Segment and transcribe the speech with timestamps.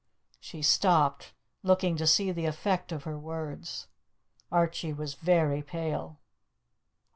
[0.39, 1.31] She stopped,
[1.61, 3.85] looking to see the effect of her words.
[4.51, 6.17] Archie was very pale.